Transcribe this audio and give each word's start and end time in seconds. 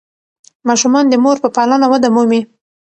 ماشومان 0.67 1.05
د 1.09 1.13
مور 1.23 1.37
په 1.43 1.49
پالنه 1.55 1.85
وده 1.91 2.09
مومي. 2.15 2.41